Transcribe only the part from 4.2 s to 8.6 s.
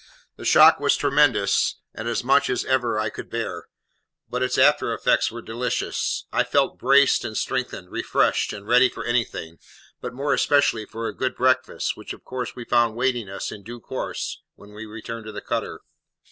but its after effects were delicious. I felt braced and strengthened, refreshed,